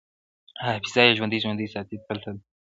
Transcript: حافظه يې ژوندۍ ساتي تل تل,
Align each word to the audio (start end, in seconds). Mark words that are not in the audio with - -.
حافظه 0.63 1.01
يې 1.05 1.15
ژوندۍ 1.17 1.67
ساتي 1.73 1.95
تل 2.05 2.17
تل, 2.23 2.37